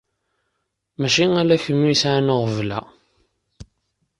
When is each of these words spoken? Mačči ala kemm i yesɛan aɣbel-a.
Mačči 0.99 1.25
ala 1.41 1.55
kemm 1.63 1.81
i 1.83 1.87
yesɛan 1.91 2.31
aɣbel-a. 2.33 2.79